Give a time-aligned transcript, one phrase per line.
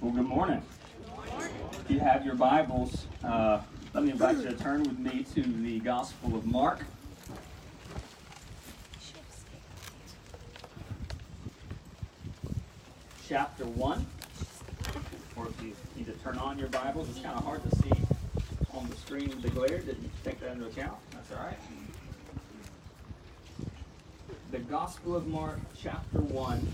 [0.00, 0.62] Well, good morning.
[1.72, 3.60] If you have your Bibles, uh,
[3.92, 6.86] let me invite you to turn with me to the Gospel of Mark.
[13.28, 14.06] Chapter 1.
[15.36, 17.92] Or if you need to turn on your Bibles, it's kind of hard to see
[18.72, 19.80] on the screen the glare.
[19.80, 20.96] Didn't take that into account.
[21.10, 21.58] That's all right.
[24.50, 26.72] The Gospel of Mark, chapter 1,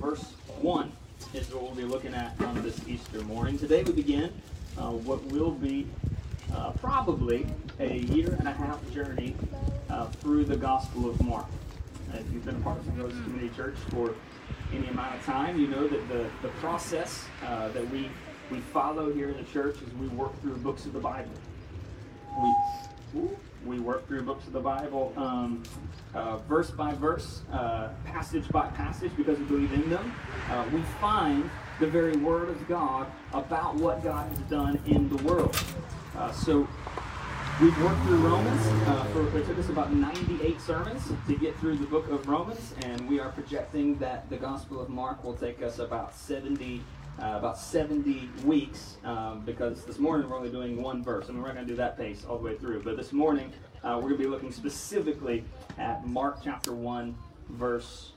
[0.00, 0.32] verse
[0.62, 0.90] 1
[1.34, 3.58] is what we'll be looking at on this Easter morning.
[3.58, 4.32] Today we begin
[4.78, 5.86] uh, what will be
[6.54, 7.46] uh, probably
[7.78, 9.36] a year and a half journey
[9.90, 11.44] uh, through the Gospel of Mark.
[12.14, 14.14] If you've been a part of Rose Community Church for
[14.72, 18.08] any amount of time, you know that the, the process uh, that we,
[18.50, 21.30] we follow here in the church is we work through books of the Bible.
[23.14, 23.28] We,
[23.70, 25.62] we work through books of the Bible um,
[26.12, 30.12] uh, verse by verse, uh, passage by passage, because we believe in them.
[30.50, 35.22] Uh, we find the very Word of God about what God has done in the
[35.22, 35.56] world.
[36.16, 36.68] Uh, so
[37.62, 38.66] we've worked through Romans.
[38.88, 42.74] Uh, for, it took us about 98 sermons to get through the book of Romans,
[42.82, 46.82] and we are projecting that the Gospel of Mark will take us about 70
[47.18, 51.28] uh, about 70 weeks um, because this morning we're only doing one verse.
[51.28, 52.82] Mean, we're not going to do that pace all the way through.
[52.82, 55.44] But this morning uh, we're going to be looking specifically
[55.78, 57.16] at Mark chapter 1,
[57.50, 58.12] verse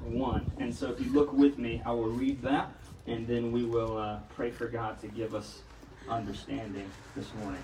[0.00, 0.50] 1.
[0.58, 2.72] And so if you look with me, I will read that
[3.06, 5.62] and then we will uh, pray for God to give us
[6.08, 7.62] understanding this morning.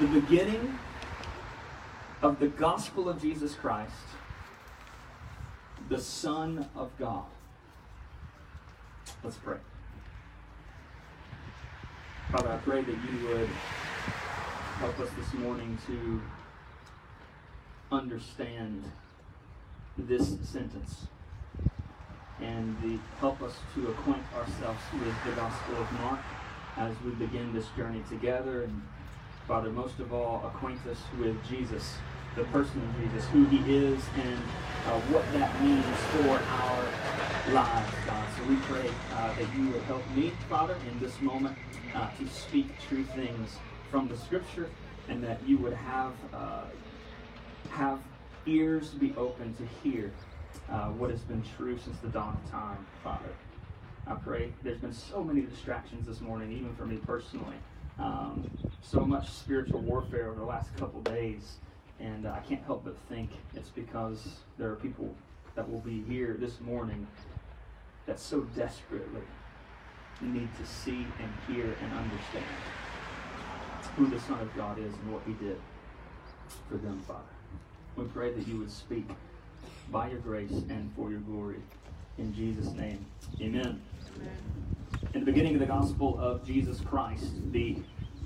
[0.00, 0.78] The beginning
[2.22, 3.92] of the gospel of Jesus Christ
[5.88, 7.24] the Son of God.
[9.22, 9.58] Let's pray.
[12.30, 13.48] Father, I pray that you would
[14.78, 16.22] help us this morning to
[17.90, 18.84] understand
[19.98, 21.06] this sentence
[22.40, 26.20] and the, help us to acquaint ourselves with the Gospel of Mark
[26.76, 28.62] as we begin this journey together.
[28.62, 28.82] And
[29.46, 31.96] Father, most of all, acquaint us with Jesus
[32.34, 34.38] the person of Jesus, who he is, and
[34.86, 38.21] uh, what that means for our lives, God.
[38.42, 41.56] So we pray uh, that you would help me, Father, in this moment
[41.94, 43.56] uh, to speak true things
[43.88, 44.68] from the Scripture,
[45.08, 46.64] and that you would have uh,
[47.70, 48.00] have
[48.46, 50.10] ears to be open to hear
[50.70, 53.28] uh, what has been true since the dawn of time, Father.
[54.08, 54.50] I pray.
[54.64, 57.56] There's been so many distractions this morning, even for me personally.
[58.00, 58.48] Um,
[58.80, 61.58] so much spiritual warfare over the last couple days.
[62.00, 65.14] And uh, I can't help but think it's because there are people
[65.54, 67.06] that will be here this morning
[68.06, 69.22] that so desperately
[70.20, 72.44] need to see and hear and understand
[73.96, 75.58] who the Son of God is and what He did
[76.68, 77.22] for them, Father.
[77.96, 79.08] We pray that you would speak
[79.90, 81.60] by your grace and for your glory.
[82.18, 83.04] In Jesus' name,
[83.40, 83.80] amen.
[84.16, 84.36] amen.
[85.14, 87.78] In the beginning of the gospel of Jesus Christ, the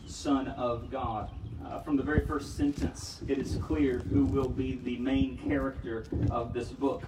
[0.06, 1.30] Son of God,
[1.64, 6.04] uh, from the very first sentence, it is clear who will be the main character
[6.30, 7.02] of this book.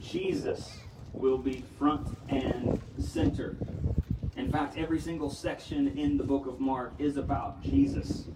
[0.00, 0.78] Jesus
[1.18, 3.56] will be front and center.
[4.36, 8.26] In fact, every single section in the book of Mark is about Jesus.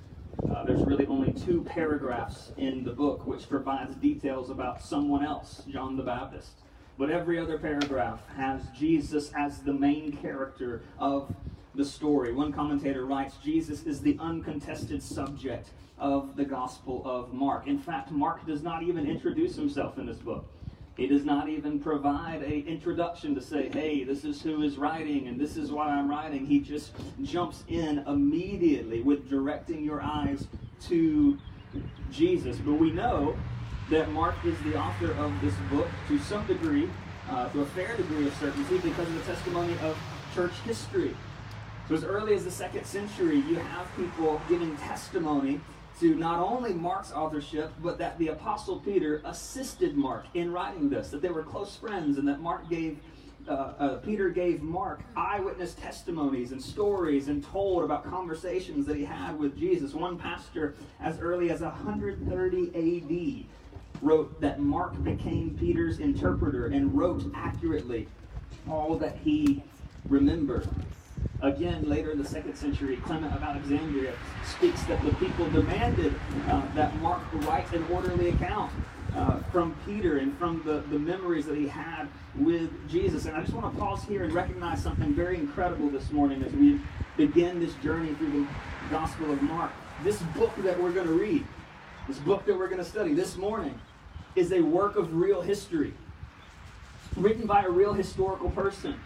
[0.50, 5.62] Uh, there's really only two paragraphs in the book which provides details about someone else,
[5.70, 6.50] John the Baptist.
[6.98, 11.32] But every other paragraph has Jesus as the main character of
[11.75, 12.32] the story.
[12.32, 17.66] One commentator writes Jesus is the uncontested subject of the Gospel of Mark.
[17.69, 20.47] In fact, Mark does not even introduce himself in this book.
[21.02, 25.26] He does not even provide a introduction to say, hey, this is who is writing
[25.26, 26.46] and this is why I'm writing.
[26.46, 26.92] He just
[27.24, 30.46] jumps in immediately with directing your eyes
[30.82, 31.36] to
[32.12, 32.56] Jesus.
[32.58, 33.36] But we know
[33.90, 36.88] that Mark is the author of this book to some degree,
[37.28, 39.98] uh, to a fair degree of certainty, because of the testimony of
[40.36, 41.16] church history.
[41.88, 45.60] So as early as the second century, you have people giving testimony
[46.00, 51.11] to not only Mark's authorship, but that the Apostle Peter assisted Mark in writing this,
[51.11, 52.99] that they were close friends, and that Mark gave
[53.49, 59.05] uh, uh, Peter gave Mark eyewitness testimonies and stories and told about conversations that he
[59.05, 59.94] had with Jesus.
[59.94, 63.46] One pastor, as early as 130 AD,
[64.00, 68.08] wrote that Mark became Peter's interpreter and wrote accurately
[68.69, 69.62] all that he
[70.08, 70.69] remembered.
[71.42, 74.12] Again, later in the second century, Clement of Alexandria
[74.46, 76.14] speaks that the people demanded
[76.48, 78.72] uh, that Mark write an orderly account
[79.16, 83.26] uh, from Peter and from the, the memories that he had with Jesus.
[83.26, 86.52] And I just want to pause here and recognize something very incredible this morning as
[86.52, 86.80] we
[87.16, 88.46] begin this journey through the
[88.88, 89.72] Gospel of Mark.
[90.04, 91.44] This book that we're going to read,
[92.06, 93.78] this book that we're going to study this morning,
[94.36, 95.92] is a work of real history,
[97.16, 98.98] written by a real historical person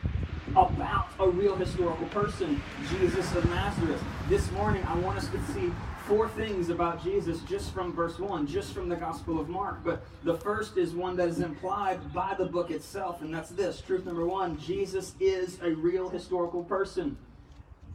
[0.54, 4.02] about a real historical person, Jesus of Nazareth.
[4.28, 5.72] This morning, I want us to see
[6.06, 9.82] four things about Jesus just from verse 1, just from the Gospel of Mark.
[9.84, 13.80] But the first is one that is implied by the book itself, and that's this
[13.80, 17.16] truth number one Jesus is a real historical person.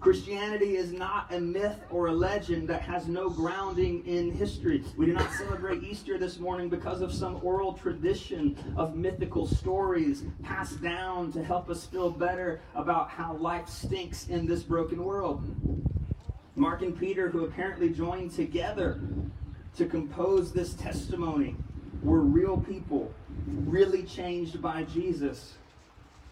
[0.01, 4.83] Christianity is not a myth or a legend that has no grounding in history.
[4.97, 10.23] We do not celebrate Easter this morning because of some oral tradition of mythical stories
[10.41, 15.43] passed down to help us feel better about how life stinks in this broken world.
[16.55, 18.99] Mark and Peter, who apparently joined together
[19.77, 21.55] to compose this testimony,
[22.01, 23.13] were real people,
[23.45, 25.57] really changed by Jesus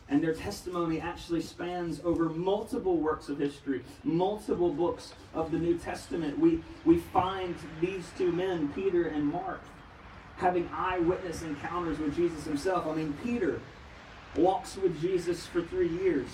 [0.10, 5.78] and their testimony actually spans over multiple works of history, multiple books of the New
[5.78, 6.38] Testament.
[6.40, 9.62] We, we find these two men, Peter and Mark,
[10.38, 12.88] having eyewitness encounters with Jesus himself.
[12.88, 13.62] I mean, Peter
[14.36, 16.28] walks with Jesus for three years,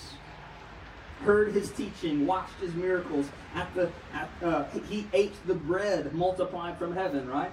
[1.22, 3.26] heard his teaching, watched his miracles.
[3.54, 7.52] At the, at, uh, he ate the bread multiplied from heaven, right?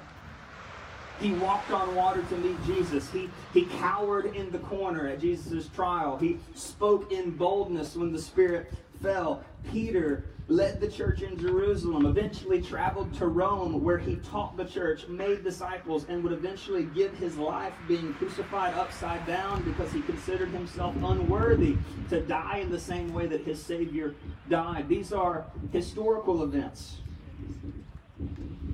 [1.19, 3.09] He walked on water to meet Jesus.
[3.11, 6.17] He, he cowered in the corner at Jesus' trial.
[6.17, 9.43] He spoke in boldness when the Spirit fell.
[9.71, 15.07] Peter led the church in Jerusalem, eventually traveled to Rome, where he taught the church,
[15.07, 20.49] made disciples, and would eventually give his life being crucified upside down because he considered
[20.49, 21.77] himself unworthy
[22.09, 24.15] to die in the same way that his Savior
[24.49, 24.89] died.
[24.89, 26.97] These are historical events.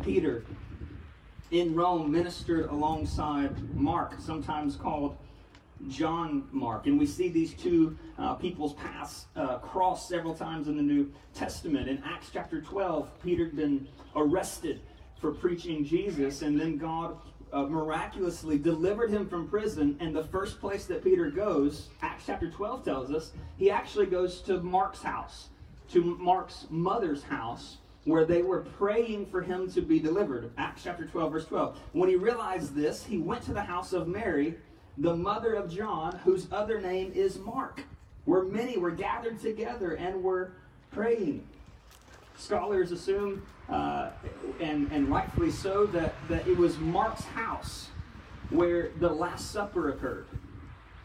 [0.03, 0.43] Peter
[1.51, 5.17] in Rome ministered alongside Mark, sometimes called
[5.87, 6.87] John Mark.
[6.87, 11.11] And we see these two uh, people's paths uh, cross several times in the New
[11.33, 11.87] Testament.
[11.87, 14.81] In Acts chapter 12, Peter had been arrested
[15.19, 17.17] for preaching Jesus, and then God
[17.51, 19.97] uh, miraculously delivered him from prison.
[19.99, 24.41] And the first place that Peter goes, Acts chapter 12 tells us, he actually goes
[24.41, 25.49] to Mark's house,
[25.91, 27.77] to Mark's mother's house
[28.09, 30.51] where they were praying for him to be delivered.
[30.57, 31.77] Acts chapter 12, verse 12.
[31.93, 34.55] When he realized this, he went to the house of Mary,
[34.97, 37.83] the mother of John, whose other name is Mark,
[38.25, 40.53] where many were gathered together and were
[40.91, 41.47] praying.
[42.37, 44.09] Scholars assume, uh,
[44.59, 47.89] and, and rightfully so, that, that it was Mark's house
[48.49, 50.25] where the Last Supper occurred.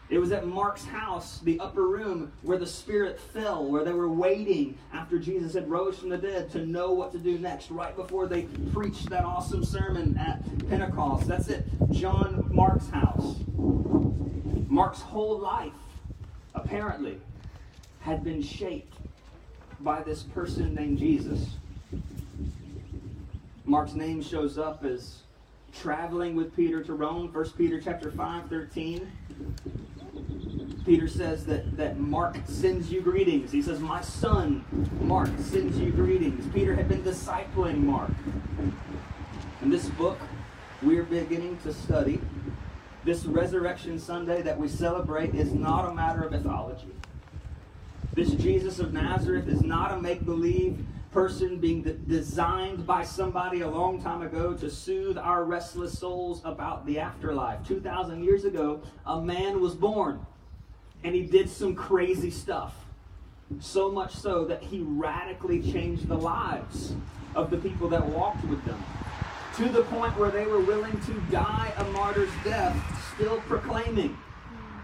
[0.07, 4.09] It was at Mark's house, the upper room, where the Spirit fell, where they were
[4.09, 7.95] waiting after Jesus had rose from the dead to know what to do next, right
[7.95, 11.27] before they preached that awesome sermon at Pentecost.
[11.27, 11.65] That's it.
[11.91, 13.35] John Mark's house.
[14.69, 15.73] Mark's whole life,
[16.53, 17.19] apparently,
[18.01, 18.97] had been shaped
[19.79, 21.49] by this person named Jesus.
[23.65, 25.23] Mark's name shows up as
[25.73, 29.11] traveling with Peter to Rome, 1 Peter chapter 5, 13.
[30.85, 33.51] Peter says that, that Mark sends you greetings.
[33.51, 34.63] He says, My son,
[35.01, 36.45] Mark, sends you greetings.
[36.53, 38.11] Peter had been discipling Mark.
[39.63, 40.19] In this book,
[40.83, 42.21] we're beginning to study.
[43.03, 46.91] This Resurrection Sunday that we celebrate is not a matter of mythology.
[48.13, 53.67] This Jesus of Nazareth is not a make believe person being designed by somebody a
[53.69, 57.65] long time ago to soothe our restless souls about the afterlife.
[57.67, 60.25] 2,000 years ago, a man was born
[61.05, 62.73] and he did some crazy stuff.
[63.59, 66.95] So much so that he radically changed the lives
[67.35, 68.83] of the people that walked with them.
[69.57, 72.75] To the point where they were willing to die a martyr's death,
[73.15, 74.17] still proclaiming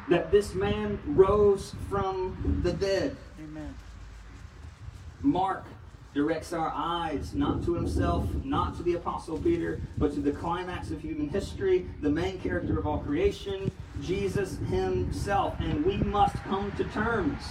[0.10, 3.18] that this man rose from the dead.
[3.44, 3.74] Amen.
[5.24, 5.66] Mark
[6.14, 10.92] directs our eyes not to himself, not to the Apostle Peter, but to the climax
[10.92, 15.56] of human history, the main character of all creation, Jesus himself.
[15.60, 17.42] And we must come to terms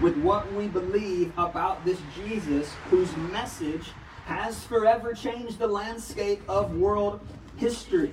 [0.00, 3.90] with what we believe about this Jesus whose message
[4.24, 7.20] has forever changed the landscape of world
[7.56, 8.12] history.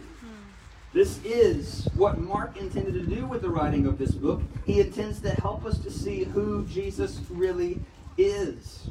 [0.93, 4.41] This is what Mark intended to do with the writing of this book.
[4.65, 7.79] He intends to help us to see who Jesus really
[8.17, 8.89] is.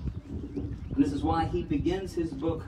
[0.96, 2.64] And this is why he begins his book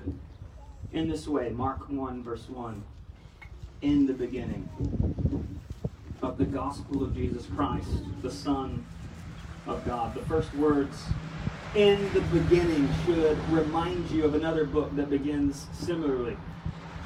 [0.92, 2.82] in this way Mark 1, verse 1.
[3.80, 4.68] In the beginning
[6.20, 7.88] of the gospel of Jesus Christ,
[8.20, 8.84] the Son
[9.66, 10.14] of God.
[10.14, 11.04] The first words
[11.74, 16.36] in the beginning should remind you of another book that begins similarly.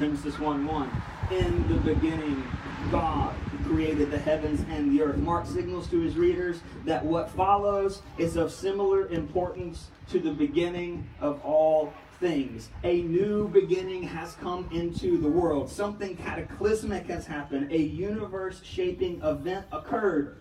[0.00, 1.02] Genesis 1 1.
[1.32, 2.44] In the beginning,
[2.90, 3.34] God
[3.64, 5.16] created the heavens and the earth.
[5.16, 11.08] Mark signals to his readers that what follows is of similar importance to the beginning
[11.20, 12.68] of all things.
[12.84, 15.70] A new beginning has come into the world.
[15.70, 17.72] Something cataclysmic has happened.
[17.72, 20.36] A universe shaping event occurred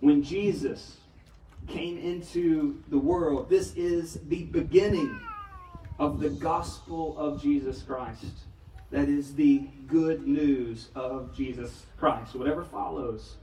[0.00, 0.98] when Jesus
[1.66, 3.48] came into the world.
[3.48, 5.18] This is the beginning
[5.98, 8.26] of the gospel of Jesus Christ.
[8.94, 12.36] That is the good news of Jesus Christ.
[12.36, 13.34] Whatever follows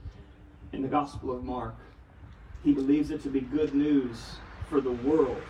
[0.72, 1.76] in the gospel of Mark,
[2.64, 4.38] he believes it to be good news
[4.70, 5.42] for the world.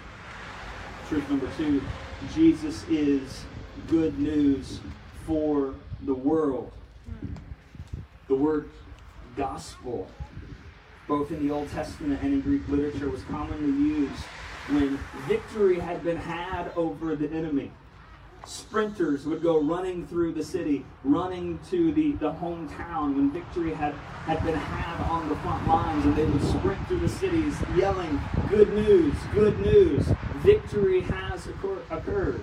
[1.07, 1.83] Truth number two
[2.33, 3.45] Jesus is
[3.89, 4.79] good news
[5.27, 6.71] for the world.
[8.27, 8.71] The word
[9.37, 10.09] gospel,
[11.07, 14.23] both in the Old Testament and in Greek literature, was commonly used
[14.69, 17.71] when victory had been had over the enemy.
[18.45, 23.93] Sprinters would go running through the city, running to the, the hometown when victory had,
[24.25, 28.19] had been had on the front lines, and they would sprint through the cities yelling,
[28.49, 30.05] Good news, good news,
[30.37, 31.47] victory has
[31.89, 32.41] occurred.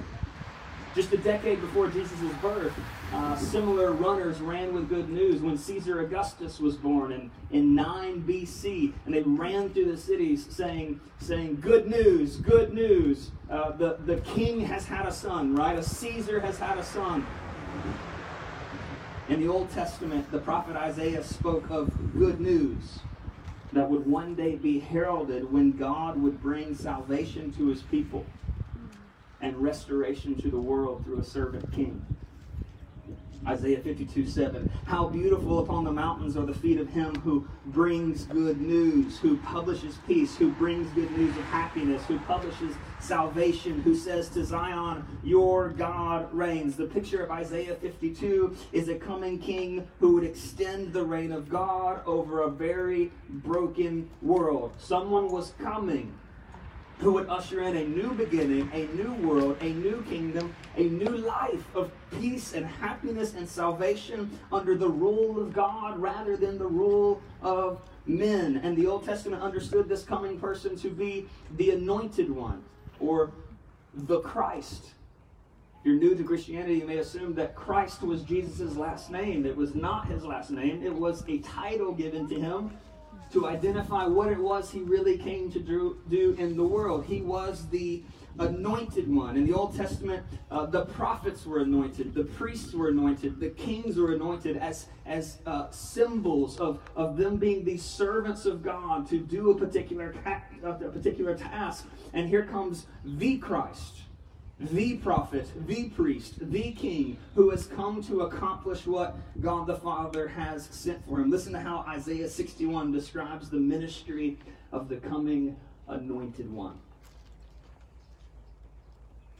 [0.99, 2.73] Just a decade before Jesus' birth,
[3.12, 8.25] uh, similar runners ran with good news when Caesar Augustus was born in, in 9
[8.26, 13.31] BC, and they ran through the cities saying, saying Good news, good news.
[13.49, 15.78] Uh, the, the king has had a son, right?
[15.78, 17.25] A Caesar has had a son.
[19.28, 22.99] In the Old Testament, the prophet Isaiah spoke of good news
[23.73, 28.26] that would one day be heralded when God would bring salvation to his people
[29.40, 32.04] and restoration to the world through a servant king.
[33.47, 34.71] Isaiah 52 7.
[34.85, 39.38] How beautiful upon the mountains are the feet of him who brings good news, who
[39.38, 45.04] publishes peace, who brings good news of happiness, who publishes salvation, who says to Zion,
[45.23, 46.76] Your God reigns.
[46.76, 51.49] The picture of Isaiah 52 is a coming king who would extend the reign of
[51.49, 54.73] God over a very broken world.
[54.78, 56.12] Someone was coming
[56.99, 61.17] who would usher in a new beginning, a new world, a new kingdom, a new
[61.17, 66.67] life of peace and happiness and salvation under the rule of God rather than the
[66.67, 68.61] rule of men.
[68.64, 72.64] And the Old Testament understood this coming person to be the anointed one
[72.99, 73.31] or
[73.95, 74.87] the Christ.
[75.81, 79.47] If you're new to Christianity, you may assume that Christ was Jesus' last name.
[79.47, 82.73] It was not his last name, it was a title given to him
[83.32, 87.04] to identify what it was he really came to do, in the world.
[87.04, 88.02] He was the
[88.38, 89.37] anointed one.
[89.37, 93.97] In the Old Testament, uh, the prophets were anointed, the priests were anointed, the kings
[93.97, 99.18] were anointed as, as uh, symbols of, of them being the servants of God to
[99.18, 100.14] do a particular,
[100.62, 101.87] a particular task.
[102.12, 104.02] And here comes the Christ
[104.61, 110.27] the prophet, the priest, the king who has come to accomplish what God the Father
[110.27, 111.31] has sent for him.
[111.31, 114.38] Listen to how Isaiah 61 describes the ministry
[114.73, 116.79] of the coming anointed one.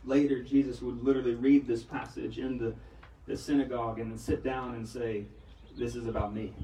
[0.05, 2.75] Later, Jesus would literally read this passage in the,
[3.27, 5.25] the synagogue and then sit down and say,
[5.77, 6.55] This is about me.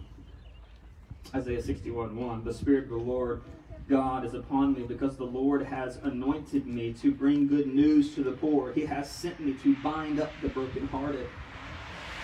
[1.35, 3.43] Isaiah 61 1 The Spirit of the Lord
[3.89, 8.23] God is upon me because the Lord has anointed me to bring good news to
[8.23, 8.73] the poor.
[8.73, 11.29] He has sent me to bind up the brokenhearted,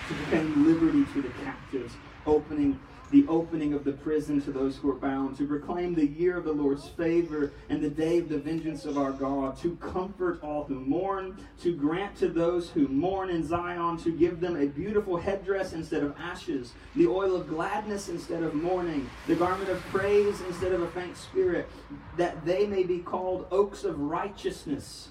[0.08, 4.90] to proclaim liberty to the captives, opening the opening of the prison to those who
[4.90, 8.38] are bound, to proclaim the year of the Lord's favor and the day of the
[8.38, 13.30] vengeance of our God, to comfort all who mourn, to grant to those who mourn
[13.30, 18.08] in Zion, to give them a beautiful headdress instead of ashes, the oil of gladness
[18.08, 21.68] instead of mourning, the garment of praise instead of a faint spirit,
[22.16, 25.08] that they may be called oaks of righteousness,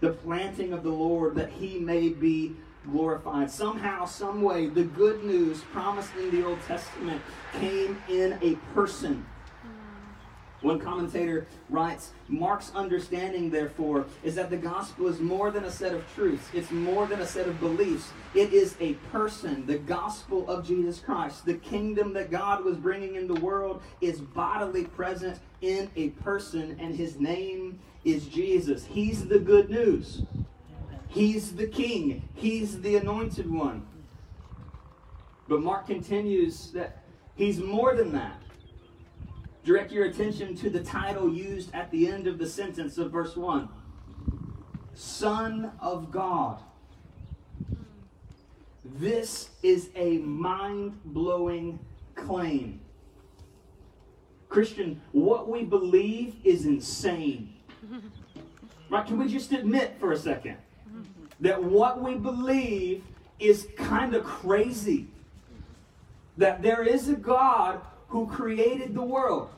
[0.00, 2.56] the planting of the Lord, that he may be
[2.90, 3.50] glorified.
[3.50, 7.20] Somehow, some way, the good news promised in the Old Testament
[7.52, 9.24] came in a person.
[10.62, 15.92] One commentator writes Mark's understanding, therefore, is that the gospel is more than a set
[15.92, 16.46] of truths.
[16.54, 18.12] It's more than a set of beliefs.
[18.34, 19.66] It is a person.
[19.66, 24.20] The gospel of Jesus Christ, the kingdom that God was bringing in the world, is
[24.20, 28.84] bodily present in a person, and his name is Jesus.
[28.84, 30.22] He's the good news.
[31.12, 33.86] He's the king, he's the anointed one.
[35.46, 37.04] But Mark continues that
[37.34, 38.40] he's more than that.
[39.62, 43.36] Direct your attention to the title used at the end of the sentence of verse
[43.36, 43.68] 1
[44.94, 46.62] Son of God.
[48.84, 51.78] This is a mind blowing
[52.14, 52.80] claim.
[54.48, 57.54] Christian, what we believe is insane.
[58.90, 59.06] Right?
[59.06, 60.56] Can we just admit for a second?
[61.42, 63.04] That what we believe
[63.38, 65.08] is kind of crazy.
[66.38, 69.50] That there is a God who created the world.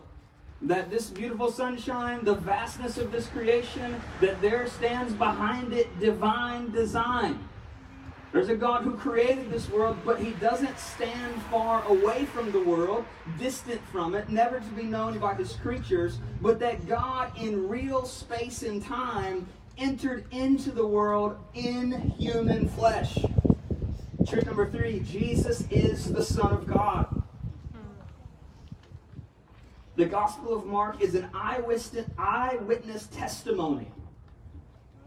[0.65, 6.71] that this beautiful sunshine, the vastness of this creation, that there stands behind it divine
[6.71, 7.39] design.
[8.33, 12.61] There's a God who created this world, but he doesn't stand far away from the
[12.61, 13.05] world,
[13.39, 18.05] distant from it, never to be known by his creatures, but that God in real
[18.05, 19.47] space and time
[19.79, 23.19] entered into the world in human flesh.
[24.27, 27.23] Truth number three Jesus is the Son of God.
[29.97, 33.89] The Gospel of Mark is an eyewitness testimony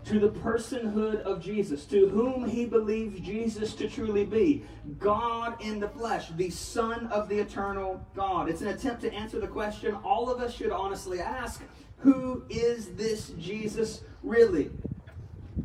[0.08, 4.64] to the personhood of Jesus, to whom he believes Jesus to truly be
[5.00, 8.50] God in the flesh, the Son of the eternal God.
[8.50, 11.62] It's an attempt to answer the question all of us should honestly ask
[12.00, 14.70] who is this Jesus really?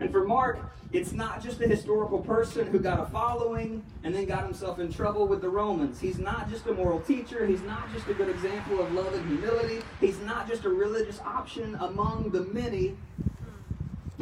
[0.00, 4.26] And for Mark, it's not just a historical person who got a following and then
[4.26, 6.00] got himself in trouble with the Romans.
[6.00, 7.46] He's not just a moral teacher.
[7.46, 9.82] He's not just a good example of love and humility.
[10.00, 12.96] He's not just a religious option among the many,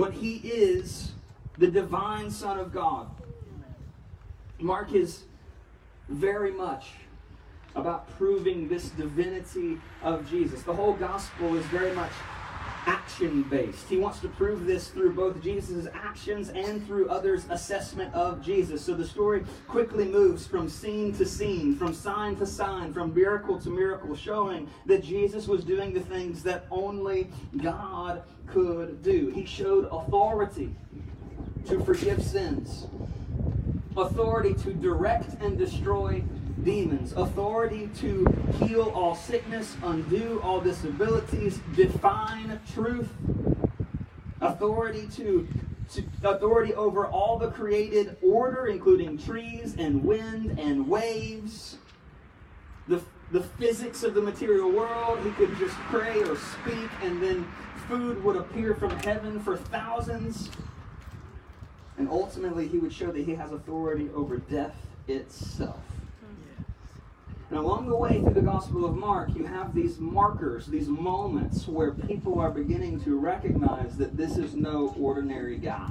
[0.01, 1.13] but he is
[1.59, 3.11] the divine Son of God.
[4.59, 5.25] Mark is
[6.09, 6.93] very much
[7.77, 10.63] about proving this divinity of Jesus.
[10.63, 12.11] The whole gospel is very much
[12.87, 13.89] action based.
[13.89, 18.85] He wants to prove this through both Jesus' actions and through others' assessment of Jesus.
[18.85, 23.59] So the story quickly moves from scene to scene, from sign to sign, from miracle
[23.61, 27.31] to miracle, showing that Jesus was doing the things that only
[27.63, 29.31] God could do.
[29.35, 30.75] He showed authority
[31.67, 32.87] to forgive sins,
[33.97, 36.23] authority to direct and destroy
[36.65, 38.27] demons, authority to
[38.59, 43.09] heal all sickness, undo all disabilities, define truth,
[44.41, 45.47] authority to,
[45.93, 51.79] to, authority over all the created order, including trees and wind and waves,
[52.89, 53.03] the,
[53.33, 55.19] the physics of the material world.
[55.25, 57.47] He could just pray or speak, and then
[57.89, 60.51] food would appear from heaven for thousands.
[61.99, 64.77] And ultimately, he would show that he has authority over death
[65.07, 65.81] itself.
[67.51, 71.67] And along the way through the Gospel of Mark, you have these markers, these moments
[71.67, 75.91] where people are beginning to recognize that this is no ordinary guy.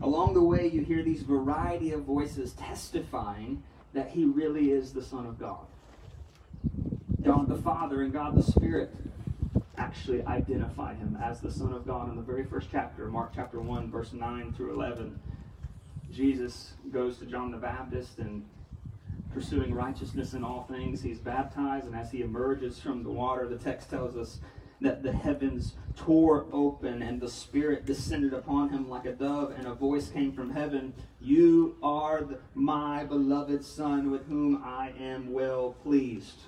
[0.00, 5.02] Along the way, you hear these variety of voices testifying that he really is the
[5.02, 5.64] Son of God.
[7.22, 8.92] God the Father and God the Spirit
[9.78, 13.60] actually identify him as the Son of God in the very first chapter, Mark chapter
[13.60, 15.20] 1, verse 9 through 11.
[16.12, 18.44] Jesus goes to John the Baptist and
[19.32, 23.56] pursuing righteousness in all things, he's baptized, and as he emerges from the water, the
[23.56, 24.40] text tells us
[24.82, 29.66] that the heavens tore open and the Spirit descended upon him like a dove, and
[29.66, 35.32] a voice came from heaven You are the, my beloved Son, with whom I am
[35.32, 36.40] well pleased.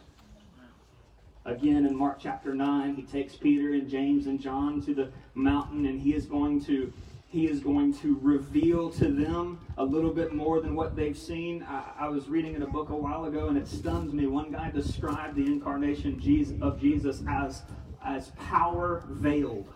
[1.47, 5.87] Again, in Mark chapter 9, he takes Peter and James and John to the mountain,
[5.87, 6.93] and he is going to
[7.35, 11.65] he is going to reveal to them a little bit more than what they've seen.
[11.65, 14.29] I, I, was reading in a book a while ago, and it stuns me.
[14.29, 16.17] One guy described the incarnation
[16.63, 17.63] of Jesus as,
[18.07, 19.74] as power veiled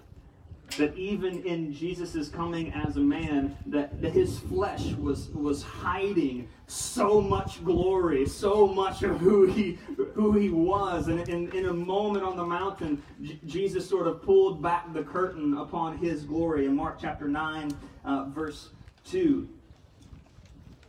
[0.77, 6.49] that even in Jesus' coming as a man, that, that his flesh was, was hiding
[6.67, 9.79] so much glory, so much of who he,
[10.15, 11.09] who he was.
[11.09, 15.03] And in, in a moment on the mountain, J- Jesus sort of pulled back the
[15.03, 16.67] curtain upon his glory.
[16.67, 17.73] In Mark chapter 9,
[18.05, 18.71] uh, verse
[19.07, 19.49] 2,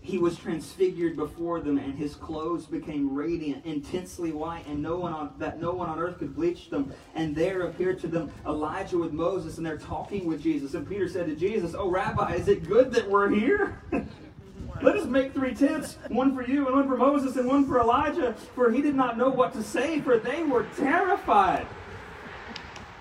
[0.10, 5.14] he was transfigured before them, and his clothes became radiant, intensely white, and no one
[5.14, 6.92] on that no one on earth could bleach them.
[7.14, 10.74] And there appeared to them Elijah with Moses, and they're talking with Jesus.
[10.74, 13.82] And Peter said to Jesus, "Oh, Rabbi, is it good that we're here?"
[14.82, 17.80] Let us make three tents, one for you, and one for Moses, and one for
[17.80, 18.34] Elijah.
[18.56, 21.68] For he did not know what to say, for they were terrified.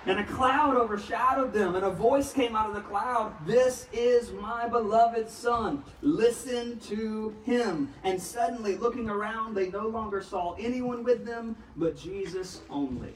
[0.06, 4.32] And a cloud overshadowed them, and a voice came out of the cloud This is
[4.32, 5.82] my beloved Son.
[6.00, 7.92] Listen to him.
[8.04, 13.14] And suddenly, looking around, they no longer saw anyone with them but Jesus only.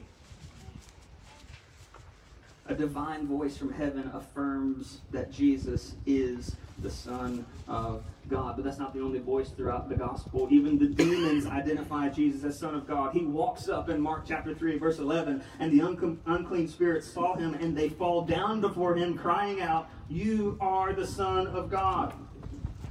[2.67, 8.55] A divine voice from heaven affirms that Jesus is the Son of God.
[8.55, 10.47] But that's not the only voice throughout the gospel.
[10.51, 13.13] Even the demons identify Jesus as Son of God.
[13.13, 17.53] He walks up in Mark chapter 3, verse 11, and the unclean spirits saw him,
[17.55, 22.13] and they fall down before him, crying out, You are the Son of God.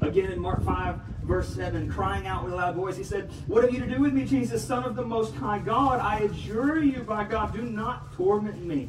[0.00, 3.62] Again in Mark 5, verse 7, crying out with a loud voice, he said, What
[3.62, 6.00] have you to do with me, Jesus, Son of the Most High God?
[6.00, 8.88] I adjure you by God, do not torment me.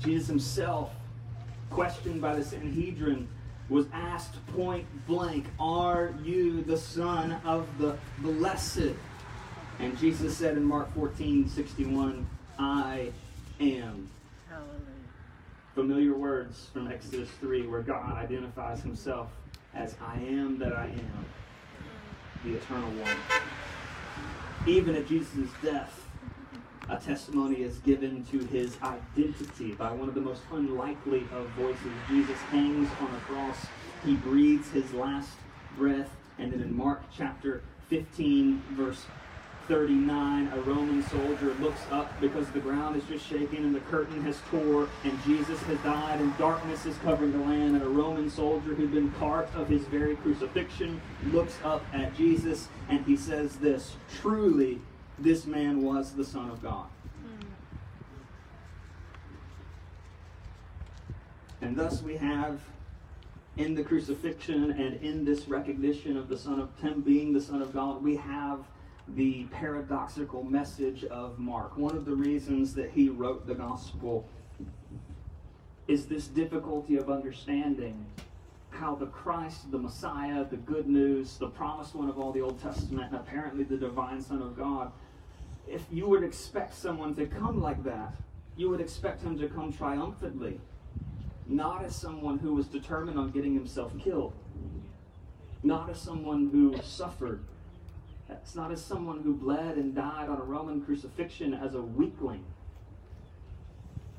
[0.00, 0.90] Jesus himself,
[1.70, 3.28] questioned by the Sanhedrin,
[3.68, 8.94] was asked point blank, Are you the Son of the Blessed?
[9.78, 12.26] And Jesus said in Mark 14 61,
[12.58, 13.12] I
[13.60, 14.08] am.
[14.48, 14.80] Hallelujah.
[15.74, 19.28] Familiar words from Exodus 3, where God identifies himself
[19.74, 21.26] as I am that I am,
[22.44, 23.16] the eternal one.
[24.66, 26.05] Even at Jesus' death,
[26.88, 31.92] a testimony is given to his identity by one of the most unlikely of voices.
[32.08, 33.66] Jesus hangs on a cross,
[34.04, 35.30] he breathes his last
[35.76, 39.06] breath, and then in Mark chapter 15, verse
[39.68, 44.22] 39, a Roman soldier looks up because the ground is just shaking and the curtain
[44.22, 47.74] has tore and Jesus has died and darkness is covering the land.
[47.74, 51.00] And a Roman soldier who'd been part of his very crucifixion
[51.32, 54.80] looks up at Jesus and he says this, truly
[55.18, 56.86] this man was the Son of God.
[61.62, 62.60] And thus we have
[63.56, 67.62] in the crucifixion and in this recognition of the Son of Him being the Son
[67.62, 68.60] of God, we have
[69.08, 71.78] the paradoxical message of Mark.
[71.78, 74.28] One of the reasons that he wrote the gospel
[75.88, 78.04] is this difficulty of understanding
[78.70, 82.60] how the Christ, the Messiah, the good news, the promised one of all the Old
[82.60, 84.92] Testament, and apparently the divine Son of God,
[85.68, 88.14] if you would expect someone to come like that,
[88.56, 90.60] you would expect him to come triumphantly,
[91.46, 94.32] not as someone who was determined on getting himself killed,
[95.62, 97.40] not as someone who suffered
[98.28, 102.44] it's not as someone who bled and died on a Roman crucifixion as a weakling.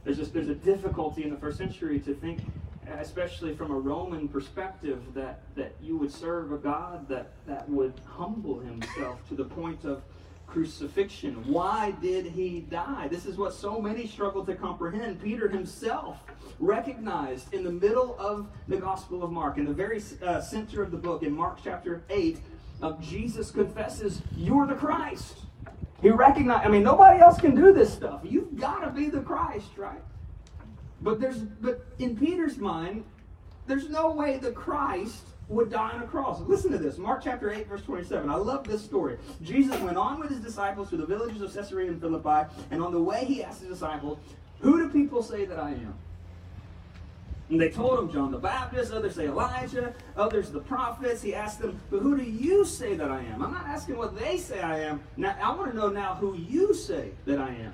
[0.03, 2.39] There's just there's a difficulty in the first century to think,
[2.99, 7.93] especially from a Roman perspective, that, that you would serve a God that, that would
[8.05, 10.01] humble himself to the point of
[10.47, 11.35] crucifixion.
[11.51, 13.07] Why did he die?
[13.09, 15.21] This is what so many struggle to comprehend.
[15.21, 16.17] Peter himself
[16.59, 20.91] recognized in the middle of the Gospel of Mark, in the very uh, center of
[20.91, 22.39] the book, in Mark chapter 8,
[22.81, 25.39] of Jesus confesses, You're the Christ.
[26.01, 28.21] He recognized, I mean, nobody else can do this stuff.
[28.23, 30.01] You've got to be the Christ, right?
[31.01, 33.03] But there's but in Peter's mind,
[33.65, 36.41] there's no way the Christ would die on a cross.
[36.41, 36.97] Listen to this.
[36.97, 38.29] Mark chapter 8, verse 27.
[38.29, 39.17] I love this story.
[39.41, 42.91] Jesus went on with his disciples to the villages of Caesarea and Philippi, and on
[42.91, 44.17] the way he asked his disciples,
[44.59, 45.95] Who do people say that I am?
[47.49, 51.21] And they told him John the Baptist, others say Elijah, others the prophets.
[51.21, 53.41] He asked them, But who do you say that I am?
[53.41, 55.01] I'm not asking what they say I am.
[55.15, 57.73] Now I want to know now who you say that I am.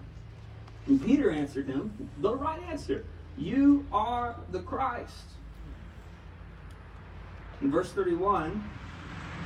[0.88, 3.06] And Peter answered him, the right answer.
[3.38, 5.26] You are the Christ.
[7.62, 8.64] In verse 31,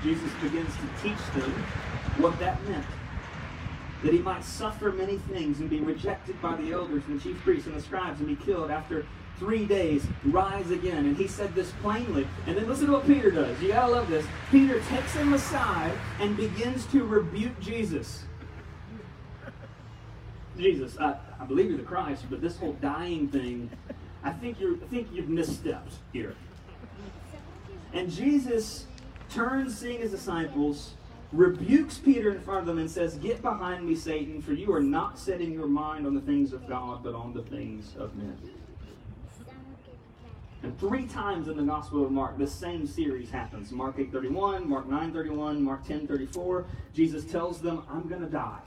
[0.03, 1.51] Jesus begins to teach them
[2.17, 2.85] what that meant.
[4.03, 7.41] That he might suffer many things and be rejected by the elders and the chief
[7.41, 9.05] priests and the scribes and be killed after
[9.39, 11.05] three days, rise again.
[11.05, 12.27] And he said this plainly.
[12.45, 13.59] And then listen to what Peter does.
[13.61, 14.25] You gotta love this.
[14.51, 18.23] Peter takes him aside and begins to rebuke Jesus.
[20.57, 23.69] Jesus, I, I believe you're the Christ, but this whole dying thing,
[24.23, 26.35] I think you're I think you've misstepped here.
[27.93, 28.85] And Jesus
[29.29, 30.93] turns seeing his disciples,
[31.31, 34.81] rebukes Peter in front of them, and says, Get behind me, Satan, for you are
[34.81, 38.37] not setting your mind on the things of God, but on the things of men.
[40.63, 43.71] And three times in the Gospel of Mark, the same series happens.
[43.71, 46.65] Mark 8.31, Mark 9.31, Mark 10.34.
[46.93, 48.59] Jesus tells them, I'm going to die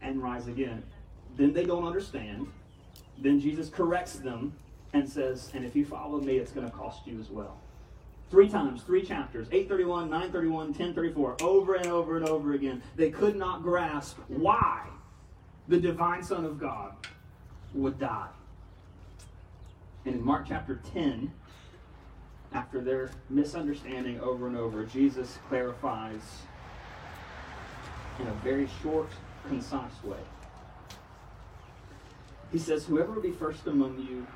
[0.00, 0.82] and rise again.
[1.36, 2.46] Then they don't understand.
[3.18, 4.54] Then Jesus corrects them
[4.92, 7.58] and says, and if you follow me, it's going to cost you as well.
[8.32, 12.82] Three times, three chapters, 831, 931, 1034, over and over and over again.
[12.96, 14.86] They could not grasp why
[15.68, 16.94] the divine Son of God
[17.74, 18.30] would die.
[20.06, 21.30] And in Mark chapter 10,
[22.54, 26.22] after their misunderstanding over and over, Jesus clarifies
[28.18, 29.10] in a very short,
[29.46, 30.16] concise way.
[32.50, 34.26] He says, Whoever will be first among you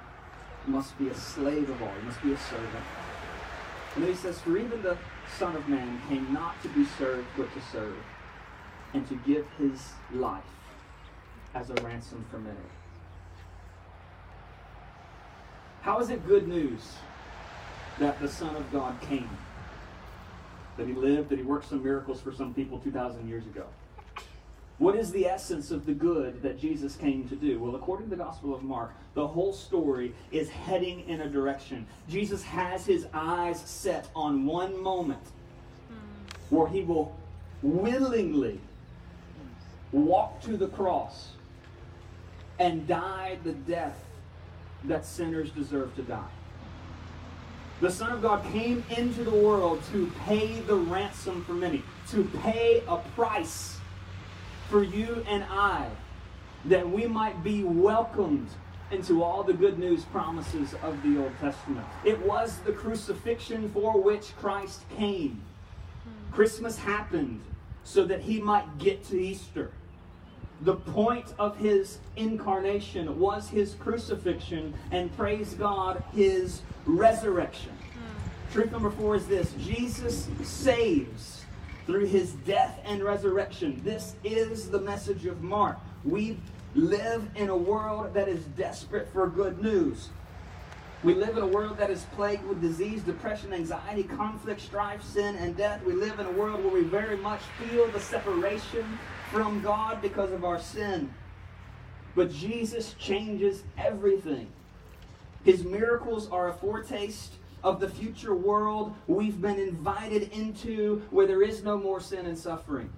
[0.67, 2.85] must be a slave of all, must be a servant.
[3.97, 4.99] And then he says, For even the
[5.39, 7.97] Son of Man came not to be served, but to serve,
[8.93, 10.45] and to give his life
[11.55, 12.57] as a ransom for many.
[15.81, 16.97] How is it good news
[17.99, 19.31] that the Son of God came?
[20.77, 23.65] That he lived, that he worked some miracles for some people 2,000 years ago?
[24.79, 27.59] What is the essence of the good that Jesus came to do?
[27.59, 31.87] Well, according to the Gospel of Mark, the whole story is heading in a direction.
[32.11, 35.23] Jesus has his eyes set on one moment
[36.51, 37.17] where he will
[37.63, 38.61] willingly
[39.93, 41.31] walk to the cross
[42.59, 44.05] and die the death
[44.85, 46.29] that sinners deserve to die.
[47.81, 52.25] The Son of God came into the world to pay the ransom for many, to
[52.43, 53.76] pay a price
[54.69, 55.89] for you and I
[56.67, 58.49] that we might be welcomed
[58.91, 61.87] into all the good news promises of the Old Testament.
[62.05, 65.43] It was the crucifixion for which Christ came.
[66.33, 67.41] Christmas happened
[67.85, 69.71] so that he might get to Easter.
[70.63, 77.73] The point of his incarnation was his crucifixion, and praise God, his resurrection.
[77.73, 78.53] Hmm.
[78.53, 81.36] Truth number four is this Jesus saves
[81.87, 83.81] through his death and resurrection.
[83.85, 85.79] This is the message of Mark.
[86.05, 86.39] We
[86.75, 90.11] live in a world that is desperate for good news.
[91.05, 95.37] We live in a world that is plagued with disease, depression, anxiety, conflict, strife, sin,
[95.37, 95.85] and death.
[95.85, 98.99] We live in a world where we very much feel the separation
[99.31, 101.13] from God because of our sin.
[102.15, 104.49] But Jesus changes everything.
[105.45, 107.35] His miracles are a foretaste
[107.67, 112.39] of the future world we've been invited into where there is no more sin and
[112.39, 112.89] suffering.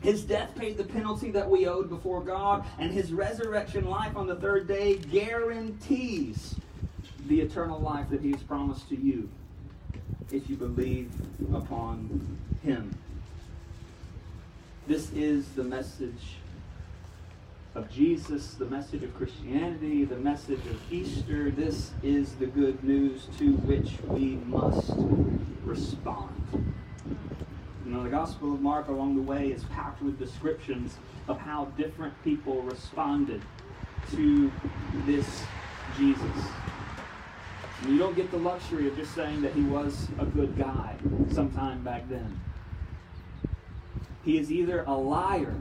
[0.00, 4.28] His death paid the penalty that we owed before God, and his resurrection life on
[4.28, 6.54] the third day guarantees
[7.26, 9.28] the eternal life that he has promised to you
[10.30, 11.10] if you believe
[11.52, 12.96] upon him.
[14.86, 16.37] This is the message
[17.78, 21.52] of Jesus, the message of Christianity, the message of Easter.
[21.52, 24.94] This is the good news to which we must
[25.62, 26.34] respond.
[27.86, 30.96] You know, the Gospel of Mark along the way is packed with descriptions
[31.28, 33.42] of how different people responded
[34.10, 34.50] to
[35.06, 35.44] this
[35.96, 36.46] Jesus.
[37.82, 40.96] And you don't get the luxury of just saying that he was a good guy
[41.30, 42.40] sometime back then.
[44.24, 45.54] He is either a liar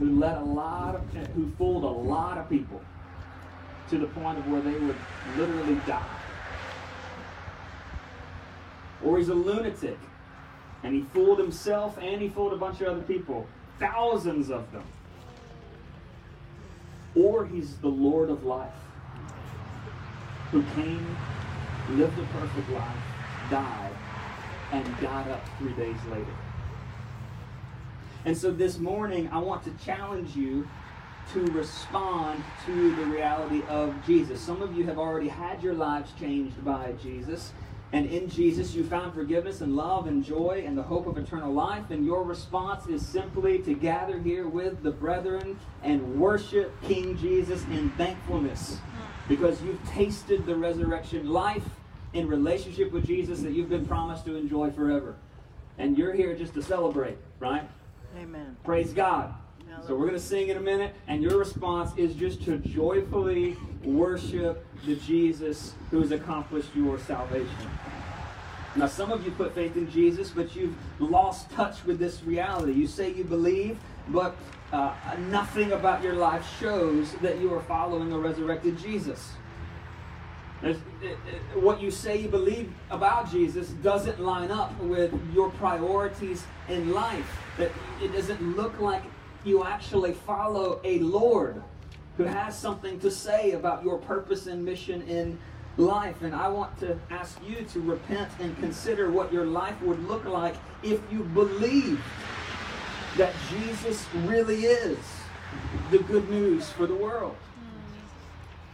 [0.00, 1.02] who led a lot of
[1.34, 2.80] who fooled a lot of people
[3.90, 4.96] to the point of where they would
[5.36, 6.02] literally die.
[9.04, 9.98] Or he's a lunatic
[10.82, 13.46] and he fooled himself and he fooled a bunch of other people,
[13.78, 14.84] thousands of them.
[17.14, 18.72] Or he's the Lord of life
[20.50, 21.16] who came,
[21.90, 23.92] lived a perfect life, died,
[24.72, 26.39] and got up three days later.
[28.24, 30.68] And so this morning, I want to challenge you
[31.32, 34.40] to respond to the reality of Jesus.
[34.40, 37.52] Some of you have already had your lives changed by Jesus.
[37.92, 41.52] And in Jesus, you found forgiveness and love and joy and the hope of eternal
[41.52, 41.90] life.
[41.90, 47.64] And your response is simply to gather here with the brethren and worship King Jesus
[47.64, 48.78] in thankfulness
[49.28, 51.64] because you've tasted the resurrection life
[52.12, 55.16] in relationship with Jesus that you've been promised to enjoy forever.
[55.78, 57.68] And you're here just to celebrate, right?
[58.16, 58.56] Amen.
[58.64, 59.34] Praise God.
[59.86, 63.56] So we're going to sing in a minute, and your response is just to joyfully
[63.84, 67.70] worship the Jesus who has accomplished your salvation.
[68.76, 72.72] Now, some of you put faith in Jesus, but you've lost touch with this reality.
[72.72, 74.36] You say you believe, but
[74.72, 74.94] uh,
[75.28, 79.32] nothing about your life shows that you are following a resurrected Jesus.
[80.62, 86.44] It, uh, what you say you believe about Jesus doesn't line up with your priorities
[86.68, 87.38] in life.
[87.56, 87.70] That
[88.02, 89.02] it doesn't look like
[89.44, 91.62] you actually follow a Lord
[92.18, 95.38] who has something to say about your purpose and mission in
[95.78, 96.20] life.
[96.20, 100.26] And I want to ask you to repent and consider what your life would look
[100.26, 102.04] like if you believe
[103.16, 104.98] that Jesus really is
[105.90, 107.36] the good news for the world.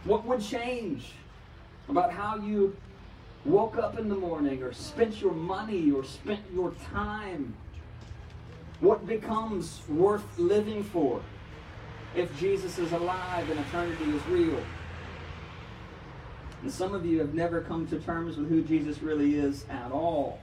[0.03, 1.13] What would change
[1.89, 2.75] about how you
[3.45, 7.53] woke up in the morning or spent your money or spent your time?
[8.79, 11.21] What becomes worth living for
[12.15, 14.61] if Jesus is alive and eternity is real?
[16.61, 19.91] And some of you have never come to terms with who Jesus really is at
[19.91, 20.39] all.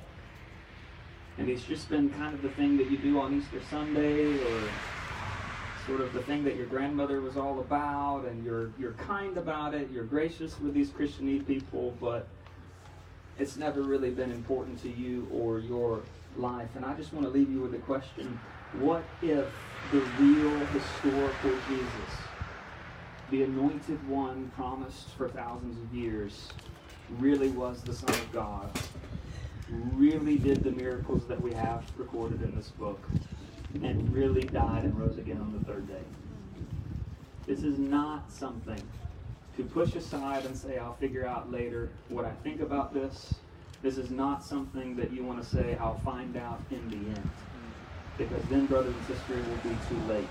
[1.39, 4.61] And he's just been kind of the thing that you do on Easter Sunday or
[5.87, 9.75] sort of the thing that your grandmother was all about and you're you're kind about
[9.75, 12.27] it, you're gracious with these Christian people, but
[13.39, 16.03] it's never really been important to you or your
[16.37, 16.69] life.
[16.77, 18.39] And I just want to leave you with the question,
[18.75, 19.47] what if
[19.93, 22.25] the real historical Jesus
[23.31, 26.49] the anointed one promised for thousands of years
[27.19, 28.71] really was the Son of God,
[29.95, 33.01] really did the miracles that we have recorded in this book,
[33.83, 36.03] and really died and rose again on the third day.
[37.47, 38.81] This is not something
[39.57, 43.35] to push aside and say, I'll figure out later what I think about this.
[43.83, 47.31] This is not something that you want to say, I'll find out in the end.
[48.17, 50.29] Because then, brother and sister, it will be too late.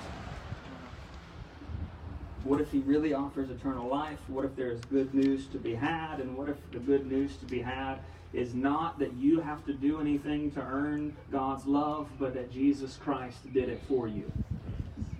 [2.43, 4.19] What if he really offers eternal life?
[4.27, 6.19] What if there's good news to be had?
[6.19, 7.99] And what if the good news to be had
[8.34, 12.98] is not that you have to do anything to earn God's love, but that Jesus
[12.98, 14.32] Christ did it for you.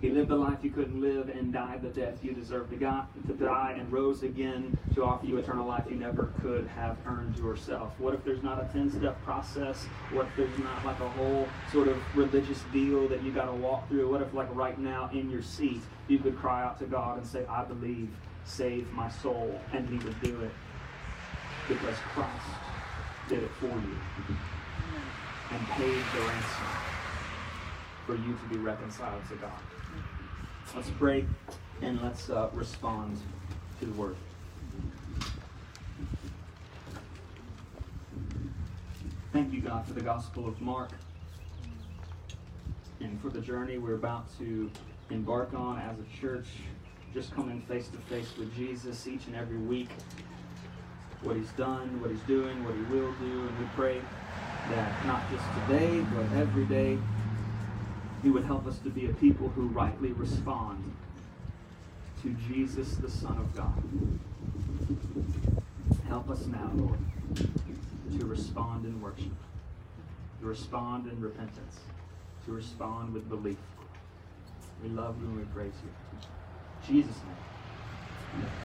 [0.00, 3.06] He lived the life you couldn't live and died the death you deserved to, God,
[3.26, 7.38] to die and rose again to offer you eternal life you never could have earned
[7.38, 7.92] yourself.
[7.98, 9.84] What if there's not a 10 step process?
[10.12, 13.54] What if there's not like a whole sort of religious deal that you got to
[13.54, 14.10] walk through?
[14.10, 17.26] What if, like right now in your seat, you could cry out to God and
[17.26, 18.10] say, I believe,
[18.44, 20.52] save my soul, and He would do it
[21.66, 22.44] because Christ
[23.28, 23.96] did it for you
[25.50, 26.66] and paid the ransom
[28.06, 29.52] for you to be reconciled to God.
[30.74, 31.24] Let's pray
[31.80, 33.18] and let's uh, respond
[33.80, 34.16] to the word.
[39.32, 40.90] Thank you, God, for the Gospel of Mark
[43.00, 44.70] and for the journey we're about to
[45.10, 46.46] embark on as a church,
[47.12, 49.88] just coming face to face with Jesus each and every week.
[51.24, 54.02] What he's done, what he's doing, what he will do, and we pray
[54.68, 56.98] that not just today, but every day,
[58.22, 60.94] he would help us to be a people who rightly respond
[62.22, 63.72] to Jesus, the Son of God.
[66.08, 66.98] Help us now, Lord,
[68.18, 69.32] to respond in worship,
[70.40, 71.80] to respond in repentance,
[72.46, 73.58] to respond with belief.
[74.82, 75.90] We love you and we praise you.
[76.98, 77.20] In Jesus'
[78.34, 78.48] name.